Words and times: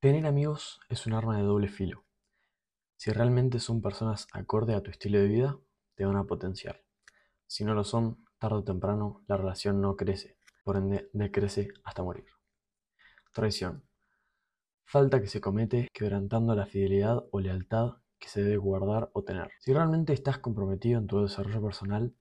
Tener 0.00 0.26
amigos 0.26 0.80
es 0.88 1.06
un 1.06 1.12
arma 1.12 1.36
de 1.36 1.42
doble 1.42 1.68
filo. 1.68 2.06
Si 2.96 3.10
realmente 3.10 3.58
son 3.58 3.82
personas 3.82 4.28
acorde 4.32 4.74
a 4.74 4.82
tu 4.82 4.90
estilo 4.90 5.18
de 5.18 5.28
vida, 5.28 5.58
te 5.94 6.06
van 6.06 6.16
a 6.16 6.24
potenciar. 6.24 6.82
Si 7.46 7.66
no 7.66 7.74
lo 7.74 7.84
son, 7.84 8.24
tarde 8.38 8.56
o 8.56 8.64
temprano 8.64 9.22
la 9.26 9.36
relación 9.36 9.82
no 9.82 9.96
crece, 9.96 10.38
por 10.64 10.78
ende 10.78 11.10
decrece 11.12 11.68
hasta 11.84 12.02
morir. 12.02 12.24
Traición. 13.34 13.84
Falta 14.84 15.20
que 15.20 15.26
se 15.26 15.42
comete 15.42 15.88
quebrantando 15.92 16.54
la 16.54 16.64
fidelidad 16.64 17.22
o 17.30 17.38
lealtad 17.38 17.98
que 18.18 18.28
se 18.28 18.42
debe 18.42 18.56
guardar 18.56 19.10
o 19.12 19.22
tener. 19.22 19.50
Si 19.60 19.74
realmente 19.74 20.14
estás 20.14 20.38
comprometido 20.38 20.98
en 20.98 21.08
tu 21.08 21.20
desarrollo 21.20 21.60
personal, 21.60 22.14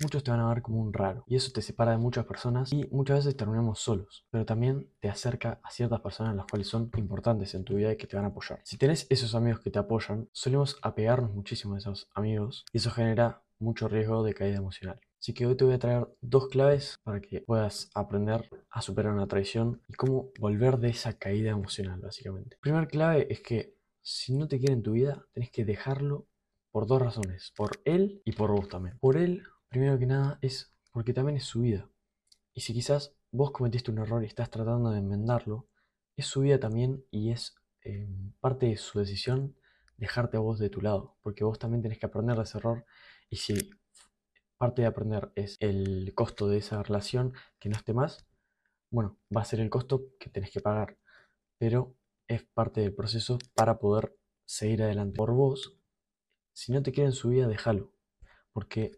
muchos 0.00 0.24
te 0.24 0.30
van 0.30 0.40
a 0.40 0.48
ver 0.48 0.62
como 0.62 0.80
un 0.80 0.92
raro 0.92 1.24
y 1.26 1.36
eso 1.36 1.52
te 1.52 1.62
separa 1.62 1.92
de 1.92 1.98
muchas 1.98 2.26
personas 2.26 2.72
y 2.72 2.86
muchas 2.90 3.18
veces 3.18 3.36
terminamos 3.36 3.80
solos, 3.80 4.26
pero 4.30 4.44
también 4.44 4.88
te 5.00 5.08
acerca 5.08 5.60
a 5.62 5.70
ciertas 5.70 6.00
personas 6.00 6.36
las 6.36 6.46
cuales 6.46 6.68
son 6.68 6.90
importantes 6.96 7.54
en 7.54 7.64
tu 7.64 7.76
vida 7.76 7.92
y 7.92 7.96
que 7.96 8.06
te 8.06 8.16
van 8.16 8.24
a 8.24 8.28
apoyar. 8.28 8.60
Si 8.64 8.76
tenés 8.76 9.06
esos 9.10 9.34
amigos 9.34 9.60
que 9.60 9.70
te 9.70 9.78
apoyan, 9.78 10.28
solemos 10.32 10.78
apegarnos 10.82 11.32
muchísimo 11.32 11.74
a 11.74 11.78
esos 11.78 12.08
amigos 12.14 12.64
y 12.72 12.78
eso 12.78 12.90
genera 12.90 13.42
mucho 13.58 13.88
riesgo 13.88 14.22
de 14.22 14.34
caída 14.34 14.58
emocional. 14.58 15.00
Así 15.20 15.32
que 15.32 15.46
hoy 15.46 15.56
te 15.56 15.64
voy 15.64 15.74
a 15.74 15.78
traer 15.78 16.06
dos 16.20 16.48
claves 16.48 16.98
para 17.02 17.20
que 17.20 17.40
puedas 17.40 17.90
aprender 17.94 18.50
a 18.68 18.82
superar 18.82 19.14
una 19.14 19.26
traición 19.26 19.80
y 19.88 19.94
cómo 19.94 20.28
volver 20.38 20.76
de 20.76 20.90
esa 20.90 21.14
caída 21.14 21.50
emocional, 21.50 21.98
básicamente. 22.00 22.58
Primera 22.60 22.86
clave 22.86 23.26
es 23.30 23.40
que 23.40 23.74
si 24.02 24.34
no 24.34 24.48
te 24.48 24.58
quiere 24.58 24.74
en 24.74 24.82
tu 24.82 24.92
vida, 24.92 25.24
tenés 25.32 25.50
que 25.50 25.64
dejarlo 25.64 26.26
por 26.70 26.86
dos 26.86 27.00
razones, 27.00 27.54
por 27.56 27.80
él 27.86 28.20
y 28.26 28.32
por 28.32 28.50
vos 28.50 28.68
también. 28.68 28.98
Por 28.98 29.16
él 29.16 29.44
primero 29.74 29.98
que 29.98 30.06
nada 30.06 30.38
es 30.40 30.72
porque 30.92 31.12
también 31.12 31.36
es 31.36 31.46
su 31.46 31.62
vida. 31.62 31.90
Y 32.52 32.60
si 32.60 32.72
quizás 32.72 33.16
vos 33.32 33.50
cometiste 33.50 33.90
un 33.90 33.98
error 33.98 34.22
y 34.22 34.26
estás 34.28 34.48
tratando 34.48 34.92
de 34.92 35.00
enmendarlo, 35.00 35.66
es 36.14 36.26
su 36.26 36.42
vida 36.42 36.60
también 36.60 37.04
y 37.10 37.32
es 37.32 37.56
eh, 37.82 38.08
parte 38.38 38.66
de 38.66 38.76
su 38.76 39.00
decisión 39.00 39.56
dejarte 39.96 40.36
a 40.36 40.40
vos 40.40 40.60
de 40.60 40.70
tu 40.70 40.80
lado, 40.80 41.16
porque 41.22 41.42
vos 41.42 41.58
también 41.58 41.82
tenés 41.82 41.98
que 41.98 42.06
aprender 42.06 42.36
de 42.36 42.44
ese 42.44 42.58
error 42.58 42.86
y 43.28 43.34
si 43.34 43.68
parte 44.58 44.82
de 44.82 44.86
aprender 44.86 45.32
es 45.34 45.56
el 45.58 46.12
costo 46.14 46.46
de 46.46 46.58
esa 46.58 46.80
relación 46.84 47.32
que 47.58 47.68
no 47.68 47.76
esté 47.76 47.94
más, 47.94 48.28
bueno, 48.90 49.18
va 49.36 49.40
a 49.40 49.44
ser 49.44 49.58
el 49.58 49.70
costo 49.70 50.04
que 50.20 50.30
tenés 50.30 50.52
que 50.52 50.60
pagar, 50.60 50.98
pero 51.58 51.96
es 52.28 52.44
parte 52.44 52.80
del 52.80 52.94
proceso 52.94 53.38
para 53.56 53.80
poder 53.80 54.16
seguir 54.44 54.84
adelante. 54.84 55.16
Por 55.16 55.32
vos, 55.32 55.76
si 56.52 56.70
no 56.70 56.80
te 56.80 56.92
quieren 56.92 57.10
su 57.10 57.30
vida, 57.30 57.48
déjalo, 57.48 57.92
porque 58.52 58.92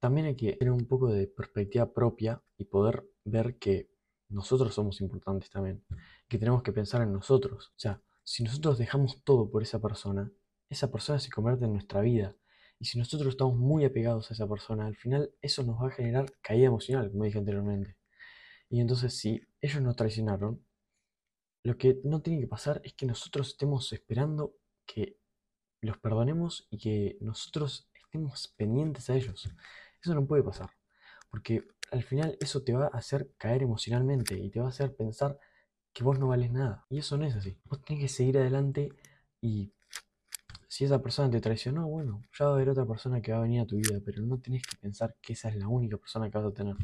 también 0.00 0.26
hay 0.26 0.36
que 0.36 0.54
tener 0.54 0.72
un 0.72 0.86
poco 0.86 1.08
de 1.08 1.26
perspectiva 1.26 1.92
propia 1.92 2.42
y 2.58 2.64
poder 2.64 3.04
ver 3.24 3.58
que 3.58 3.90
nosotros 4.28 4.74
somos 4.74 5.00
importantes 5.00 5.50
también, 5.50 5.84
que 6.28 6.38
tenemos 6.38 6.62
que 6.62 6.72
pensar 6.72 7.02
en 7.02 7.12
nosotros. 7.12 7.68
O 7.76 7.78
sea, 7.78 8.02
si 8.24 8.42
nosotros 8.42 8.78
dejamos 8.78 9.22
todo 9.24 9.50
por 9.50 9.62
esa 9.62 9.80
persona, 9.80 10.32
esa 10.68 10.90
persona 10.90 11.18
se 11.18 11.30
convierte 11.30 11.64
en 11.64 11.72
nuestra 11.72 12.00
vida. 12.00 12.36
Y 12.78 12.86
si 12.86 12.98
nosotros 12.98 13.30
estamos 13.30 13.56
muy 13.56 13.84
apegados 13.84 14.30
a 14.30 14.34
esa 14.34 14.48
persona, 14.48 14.86
al 14.86 14.96
final 14.96 15.32
eso 15.40 15.62
nos 15.62 15.80
va 15.80 15.88
a 15.88 15.92
generar 15.92 16.32
caída 16.42 16.66
emocional, 16.66 17.10
como 17.10 17.24
dije 17.24 17.38
anteriormente. 17.38 17.96
Y 18.68 18.80
entonces 18.80 19.16
si 19.16 19.40
ellos 19.60 19.80
nos 19.80 19.96
traicionaron, 19.96 20.64
lo 21.62 21.78
que 21.78 22.00
no 22.04 22.20
tiene 22.20 22.40
que 22.40 22.46
pasar 22.48 22.80
es 22.84 22.94
que 22.94 23.06
nosotros 23.06 23.48
estemos 23.48 23.92
esperando 23.92 24.54
que 24.86 25.18
los 25.80 25.98
perdonemos 25.98 26.66
y 26.70 26.78
que 26.78 27.16
nosotros 27.20 27.90
estemos 27.94 28.54
pendientes 28.56 29.10
a 29.10 29.16
ellos. 29.16 29.48
Eso 30.06 30.14
no 30.14 30.24
puede 30.24 30.44
pasar, 30.44 30.70
porque 31.30 31.64
al 31.90 32.04
final 32.04 32.38
eso 32.40 32.62
te 32.62 32.72
va 32.72 32.84
a 32.84 32.96
hacer 32.96 33.32
caer 33.38 33.64
emocionalmente 33.64 34.38
y 34.38 34.50
te 34.50 34.60
va 34.60 34.66
a 34.66 34.68
hacer 34.68 34.94
pensar 34.94 35.36
que 35.92 36.04
vos 36.04 36.16
no 36.16 36.28
vales 36.28 36.52
nada. 36.52 36.86
Y 36.88 36.98
eso 36.98 37.16
no 37.16 37.24
es 37.24 37.34
así. 37.34 37.58
Vos 37.64 37.82
tenés 37.82 38.02
que 38.02 38.08
seguir 38.08 38.38
adelante 38.38 38.92
y 39.40 39.72
si 40.68 40.84
esa 40.84 41.02
persona 41.02 41.28
te 41.28 41.40
traicionó, 41.40 41.88
bueno, 41.88 42.22
ya 42.38 42.44
va 42.44 42.52
a 42.52 42.54
haber 42.54 42.68
otra 42.68 42.86
persona 42.86 43.20
que 43.20 43.32
va 43.32 43.38
a 43.38 43.40
venir 43.40 43.62
a 43.62 43.66
tu 43.66 43.78
vida, 43.78 43.98
pero 44.04 44.22
no 44.22 44.38
tenés 44.38 44.62
que 44.62 44.76
pensar 44.76 45.16
que 45.20 45.32
esa 45.32 45.48
es 45.48 45.56
la 45.56 45.66
única 45.66 45.96
persona 45.96 46.30
que 46.30 46.38
vas 46.38 46.46
a 46.46 46.54
tener. 46.54 46.76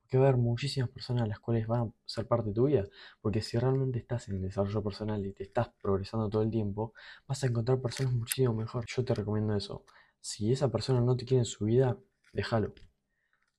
Porque 0.00 0.16
va 0.16 0.24
a 0.24 0.28
haber 0.28 0.40
muchísimas 0.40 0.88
personas 0.88 1.24
a 1.24 1.26
las 1.26 1.38
cuales 1.38 1.66
van 1.66 1.80
a 1.82 1.92
ser 2.06 2.26
parte 2.26 2.48
de 2.48 2.54
tu 2.54 2.64
vida. 2.64 2.84
Porque 3.20 3.42
si 3.42 3.58
realmente 3.58 3.98
estás 3.98 4.26
en 4.30 4.36
el 4.36 4.40
desarrollo 4.40 4.82
personal 4.82 5.26
y 5.26 5.34
te 5.34 5.42
estás 5.42 5.68
progresando 5.82 6.30
todo 6.30 6.40
el 6.40 6.50
tiempo, 6.50 6.94
vas 7.28 7.44
a 7.44 7.46
encontrar 7.46 7.82
personas 7.82 8.14
muchísimo 8.14 8.54
mejor. 8.54 8.86
Yo 8.86 9.04
te 9.04 9.14
recomiendo 9.14 9.54
eso. 9.54 9.84
Si 10.18 10.50
esa 10.50 10.70
persona 10.70 11.02
no 11.02 11.14
te 11.14 11.26
quiere 11.26 11.40
en 11.40 11.44
su 11.44 11.66
vida, 11.66 11.98
déjalo. 12.34 12.74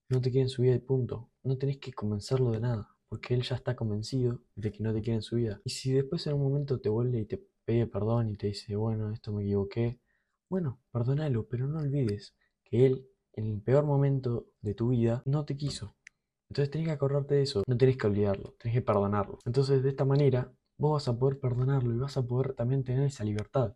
No 0.09 0.21
te 0.21 0.29
quiere 0.29 0.43
en 0.43 0.49
su 0.49 0.61
vida 0.61 0.75
y 0.75 0.79
punto. 0.79 1.31
No 1.43 1.57
tenés 1.57 1.77
que 1.77 1.93
convencerlo 1.93 2.51
de 2.51 2.59
nada, 2.59 2.95
porque 3.09 3.33
él 3.33 3.41
ya 3.41 3.55
está 3.55 3.75
convencido 3.75 4.41
de 4.55 4.71
que 4.71 4.83
no 4.83 4.93
te 4.93 5.01
quiere 5.01 5.15
en 5.15 5.21
su 5.21 5.37
vida. 5.37 5.61
Y 5.63 5.71
si 5.71 5.91
después 5.91 6.27
en 6.27 6.35
un 6.35 6.43
momento 6.43 6.79
te 6.79 6.89
vuelve 6.89 7.19
y 7.19 7.25
te 7.25 7.43
pide 7.65 7.87
perdón 7.87 8.29
y 8.29 8.35
te 8.35 8.47
dice, 8.47 8.75
bueno, 8.75 9.11
esto 9.11 9.31
me 9.31 9.43
equivoqué, 9.43 9.99
bueno, 10.49 10.79
perdónalo, 10.91 11.47
pero 11.47 11.67
no 11.67 11.79
olvides 11.79 12.35
que 12.63 12.85
él, 12.85 13.07
en 13.33 13.47
el 13.47 13.61
peor 13.61 13.85
momento 13.85 14.47
de 14.61 14.75
tu 14.75 14.89
vida, 14.89 15.23
no 15.25 15.45
te 15.45 15.55
quiso. 15.57 15.95
Entonces 16.49 16.69
tenés 16.69 16.87
que 16.87 16.93
acordarte 16.93 17.35
de 17.35 17.41
eso, 17.41 17.63
no 17.67 17.77
tenés 17.77 17.97
que 17.97 18.07
olvidarlo, 18.07 18.53
tenés 18.59 18.77
que 18.77 18.81
perdonarlo. 18.81 19.39
Entonces 19.45 19.81
de 19.81 19.89
esta 19.89 20.05
manera 20.05 20.53
vos 20.77 20.93
vas 20.93 21.07
a 21.07 21.17
poder 21.17 21.39
perdonarlo 21.39 21.93
y 21.93 21.97
vas 21.97 22.17
a 22.17 22.23
poder 22.25 22.53
también 22.53 22.83
tener 22.83 23.05
esa 23.05 23.23
libertad 23.23 23.75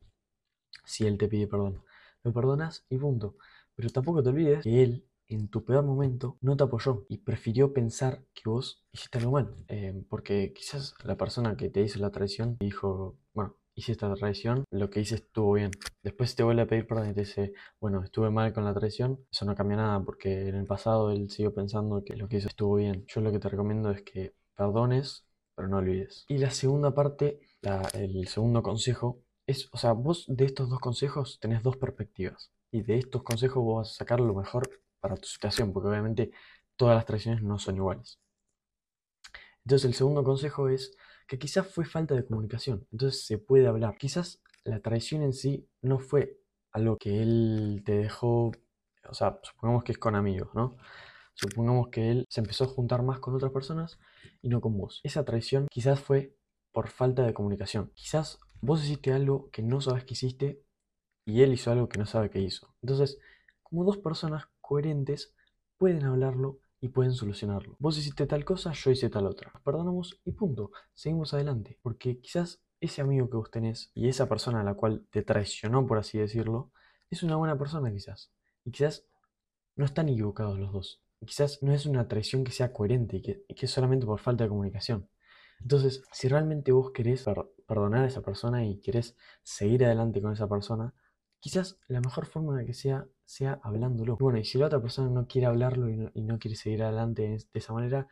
si 0.86 1.06
él 1.08 1.18
te 1.18 1.28
pide 1.28 1.48
perdón. 1.48 1.84
Lo 2.24 2.34
perdonas 2.34 2.86
y 2.90 2.98
punto. 2.98 3.38
Pero 3.80 3.92
tampoco 3.92 4.22
te 4.22 4.28
olvides 4.28 4.62
que 4.62 4.84
él, 4.84 5.06
en 5.30 5.48
tu 5.48 5.64
peor 5.64 5.86
momento, 5.86 6.38
no 6.42 6.58
te 6.58 6.66
apoyó 6.66 7.06
y 7.08 7.20
prefirió 7.20 7.72
pensar 7.72 8.26
que 8.34 8.50
vos 8.50 8.84
hiciste 8.92 9.20
algo 9.20 9.32
mal. 9.32 9.56
Eh, 9.70 10.04
porque 10.10 10.52
quizás 10.52 10.96
la 11.06 11.16
persona 11.16 11.56
que 11.56 11.70
te 11.70 11.82
hizo 11.82 11.98
la 12.00 12.12
traición 12.12 12.58
dijo, 12.60 13.16
bueno, 13.34 13.56
hice 13.76 13.94
esta 13.94 14.14
traición, 14.16 14.66
lo 14.70 14.90
que 14.90 15.00
hice 15.00 15.16
estuvo 15.16 15.54
bien. 15.54 15.72
Después 16.04 16.36
te 16.36 16.44
vuelve 16.44 16.64
a 16.64 16.68
pedir 16.68 16.88
perdón 16.88 17.12
y 17.12 17.14
te 17.14 17.22
dice, 17.22 17.54
bueno, 17.80 18.04
estuve 18.04 18.30
mal 18.30 18.52
con 18.52 18.66
la 18.66 18.74
traición, 18.74 19.26
eso 19.32 19.46
no 19.46 19.56
cambia 19.56 19.78
nada 19.78 20.04
porque 20.04 20.50
en 20.50 20.56
el 20.56 20.66
pasado 20.66 21.12
él 21.12 21.30
siguió 21.30 21.54
pensando 21.54 22.04
que 22.04 22.18
lo 22.18 22.28
que 22.28 22.36
hizo 22.36 22.50
estuvo 22.50 22.76
bien. 22.76 23.06
Yo 23.08 23.22
lo 23.22 23.32
que 23.32 23.40
te 23.40 23.48
recomiendo 23.48 23.92
es 23.92 24.02
que 24.02 24.34
perdones, 24.58 25.26
pero 25.56 25.70
no 25.70 25.78
olvides. 25.78 26.26
Y 26.28 26.40
la 26.40 26.52
segunda 26.52 26.94
parte, 26.94 27.40
el 27.94 28.28
segundo 28.28 28.62
consejo, 28.62 29.24
es, 29.48 29.70
o 29.72 29.78
sea, 29.78 29.94
vos 29.94 30.26
de 30.28 30.44
estos 30.44 30.70
dos 30.70 30.82
consejos 30.82 31.40
tenés 31.40 31.64
dos 31.64 31.78
perspectivas 31.78 32.52
y 32.72 32.84
de 32.84 32.98
estos 32.98 33.24
consejos 33.24 33.64
vos 33.64 33.78
vas 33.78 33.92
a 33.92 33.98
sacar 33.98 34.20
lo 34.20 34.34
mejor 34.34 34.70
para 35.00 35.16
tu 35.16 35.28
situación, 35.28 35.74
porque 35.74 35.90
obviamente 35.90 36.32
todas 36.76 36.96
las 36.96 37.06
traiciones 37.06 37.42
no 37.42 37.60
son 37.60 37.78
iguales. 37.78 38.20
Entonces 39.66 39.86
el 39.86 39.94
segundo 39.94 40.24
consejo 40.24 40.70
es 40.70 40.96
que 41.28 41.38
quizás 41.38 41.68
fue 41.68 41.86
falta 41.86 42.16
de 42.16 42.26
comunicación, 42.26 42.88
entonces 42.92 43.26
se 43.26 43.38
puede 43.38 43.68
hablar. 43.68 43.98
Quizás 43.98 44.42
la 44.64 44.80
traición 44.82 45.22
en 45.22 45.34
sí 45.34 45.70
no 45.82 46.00
fue 46.00 46.40
algo 46.72 46.98
que 46.98 47.22
él 47.22 47.84
te 47.86 47.98
dejó, 47.98 48.52
o 49.08 49.14
sea, 49.14 49.40
supongamos 49.44 49.84
que 49.84 49.92
es 49.92 49.98
con 49.98 50.16
amigos, 50.16 50.50
¿no? 50.54 50.78
Supongamos 51.34 51.90
que 51.90 52.12
él 52.12 52.26
se 52.30 52.42
empezó 52.42 52.66
a 52.66 52.68
juntar 52.68 53.02
más 53.02 53.20
con 53.20 53.36
otras 53.36 53.52
personas 53.52 54.00
y 54.42 54.50
no 54.50 54.60
con 54.60 54.78
vos. 54.78 55.00
Esa 55.04 55.24
traición 55.24 55.68
quizás 55.70 56.00
fue 56.00 56.36
por 56.72 56.90
falta 56.90 57.24
de 57.24 57.34
comunicación. 57.34 57.92
Quizás 57.94 58.40
vos 58.62 58.84
hiciste 58.84 59.14
algo 59.14 59.50
que 59.52 59.62
no 59.62 59.82
sabes 59.82 60.04
que 60.04 60.14
hiciste 60.14 60.64
y 61.30 61.42
él 61.42 61.54
hizo 61.54 61.72
algo 61.72 61.88
que 61.88 62.00
no 62.00 62.06
sabe 62.06 62.30
que 62.30 62.40
hizo. 62.42 62.74
Entonces, 62.82 63.20
como 63.64 63.84
dos 63.84 63.98
personas 63.98 64.46
coherentes 64.62 65.34
pueden 65.78 66.04
hablarlo 66.04 66.60
y 66.82 66.90
pueden 66.90 67.14
solucionarlo. 67.14 67.76
Vos 67.80 67.98
hiciste 67.98 68.26
tal 68.26 68.46
cosa, 68.46 68.72
yo 68.72 68.92
hice 68.92 69.10
tal 69.10 69.28
otra. 69.28 69.52
perdonamos 69.64 70.20
y 70.26 70.32
punto. 70.32 70.72
Seguimos 70.94 71.34
adelante. 71.34 71.78
Porque 71.82 72.20
quizás 72.20 72.62
ese 72.80 73.02
amigo 73.02 73.30
que 73.30 73.38
vos 73.38 73.52
tenés 73.52 73.92
y 73.94 74.08
esa 74.08 74.30
persona 74.30 74.62
a 74.62 74.64
la 74.64 74.76
cual 74.76 75.06
te 75.12 75.22
traicionó, 75.22 75.86
por 75.86 75.98
así 75.98 76.18
decirlo, 76.18 76.72
es 77.10 77.24
una 77.24 77.36
buena 77.36 77.58
persona 77.58 77.92
quizás. 77.92 78.32
Y 78.64 78.72
quizás 78.72 79.06
no 79.76 79.86
están 79.86 80.10
equivocados 80.10 80.58
los 80.60 80.72
dos. 80.72 81.02
Y 81.22 81.26
quizás 81.26 81.62
no 81.62 81.74
es 81.74 81.86
una 81.86 82.08
traición 82.08 82.44
que 82.44 82.52
sea 82.52 82.72
coherente 82.72 83.18
y 83.18 83.22
que, 83.22 83.46
es 83.48 83.72
solamente 83.72 84.06
por 84.06 84.20
falta 84.20 84.46
de 84.46 84.50
comunicación. 84.50 85.10
Entonces, 85.62 86.04
si 86.14 86.30
realmente 86.30 86.72
vos 86.72 86.92
querés 86.92 87.26
perdonar 87.68 88.06
a 88.06 88.08
esa 88.08 88.22
persona 88.22 88.66
y 88.66 88.80
querés 88.80 89.18
seguir 89.44 89.84
adelante 89.84 90.22
con 90.22 90.32
esa 90.32 90.48
persona, 90.48 90.94
quizás 91.40 91.80
la 91.88 92.02
mejor 92.02 92.26
forma 92.26 92.58
de 92.58 92.66
que 92.66 92.74
sea 92.74 93.08
sea 93.30 93.60
hablándolo. 93.62 94.18
Bueno, 94.18 94.40
y 94.40 94.44
si 94.44 94.58
la 94.58 94.66
otra 94.66 94.82
persona 94.82 95.08
no 95.08 95.28
quiere 95.28 95.46
hablarlo 95.46 95.88
y 95.88 96.22
no, 96.22 96.40
quiere 96.40 96.58
seguir 96.58 96.82
adelante 96.82 97.22
de 97.28 97.60
esa 97.60 97.74
manera, 97.74 98.08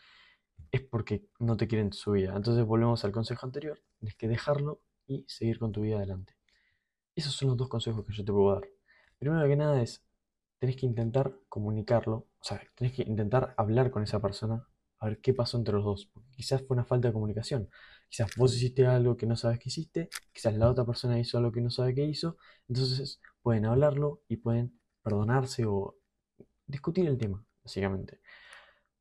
es 0.71 0.81
porque 0.81 1.25
no 1.39 1.57
te 1.57 1.67
quieren 1.67 1.91
su 1.91 2.11
vida. 2.11 2.35
Entonces 2.35 2.63
volvemos 2.65 3.03
al 3.03 3.11
consejo 3.11 3.47
anterior, 3.47 3.81
tienes 3.97 4.15
que 4.15 4.27
dejarlo 4.27 4.83
y 5.07 5.25
seguir 5.27 5.57
con 5.57 5.71
tu 5.71 5.81
vida 5.81 5.97
adelante. 5.97 6.35
Esos 7.15 7.33
son 7.33 7.49
los 7.49 7.57
dos 7.57 7.67
consejos 7.67 8.05
que 8.05 8.13
yo 8.13 8.23
te 8.23 8.31
puedo 8.31 8.53
dar. 8.53 8.69
Primero 9.17 9.47
que 9.47 9.55
nada 9.55 9.81
es, 9.81 10.05
tenés 10.59 10.75
que 10.75 10.85
intentar 10.85 11.35
comunicarlo, 11.49 12.27
o 12.39 12.43
sea, 12.43 12.61
tenés 12.75 12.93
que 12.93 13.01
intentar 13.01 13.55
hablar 13.57 13.89
con 13.89 14.03
esa 14.03 14.21
persona, 14.21 14.67
a 14.99 15.07
ver 15.07 15.19
qué 15.19 15.33
pasó 15.33 15.57
entre 15.57 15.73
los 15.75 15.85
dos. 15.85 16.09
Porque 16.13 16.29
quizás 16.31 16.61
fue 16.65 16.75
una 16.75 16.85
falta 16.85 17.07
de 17.09 17.13
comunicación. 17.13 17.69
Quizás 18.09 18.31
vos 18.37 18.55
hiciste 18.55 18.85
algo 18.85 19.17
que 19.17 19.25
no 19.25 19.35
sabes 19.35 19.59
que 19.59 19.69
hiciste, 19.69 20.09
quizás 20.33 20.55
la 20.55 20.69
otra 20.69 20.85
persona 20.85 21.19
hizo 21.19 21.37
algo 21.37 21.51
que 21.51 21.61
no 21.61 21.69
sabe 21.69 21.93
que 21.93 22.05
hizo, 22.05 22.37
entonces 22.69 23.19
pueden 23.41 23.65
hablarlo 23.65 24.21
y 24.27 24.37
pueden 24.37 24.79
perdonarse 25.03 25.65
o 25.65 25.97
discutir 26.65 27.07
el 27.07 27.17
tema, 27.17 27.43
básicamente. 27.63 28.21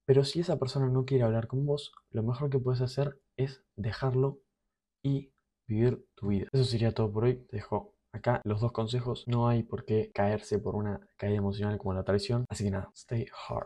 Pero 0.07 0.25
si 0.25 0.41
esa 0.41 0.59
persona 0.59 0.89
no 0.89 1.05
quiere 1.05 1.25
hablar 1.25 1.49
con 1.49 1.67
vos, 1.67 1.93
lo 2.11 2.23
mejor 2.23 2.51
que 2.51 2.61
puedes 2.61 2.81
hacer 2.81 3.21
es 3.37 3.65
dejarlo 3.75 4.41
y 5.03 5.33
vivir 5.67 6.07
tu 6.15 6.29
vida. 6.29 6.47
Eso 6.53 6.65
sería 6.65 6.93
todo 6.93 7.13
por 7.13 7.25
hoy. 7.25 7.37
Te 7.49 7.57
dejo 7.57 7.95
acá 8.13 8.41
los 8.45 8.61
dos 8.61 8.73
consejos. 8.73 9.25
No 9.27 9.49
hay 9.49 9.65
por 9.65 9.85
qué 9.85 10.11
caerse 10.13 10.59
por 10.59 10.77
una 10.77 11.01
caída 11.17 11.39
emocional 11.39 11.79
como 11.79 11.95
la 11.95 12.05
traición. 12.05 12.45
Así 12.49 12.65
que 12.65 12.71
nada, 12.71 12.91
stay 12.95 13.27
hard. 13.49 13.65